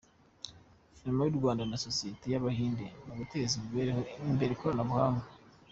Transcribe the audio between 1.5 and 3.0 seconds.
na Sosiyete y’Abahinde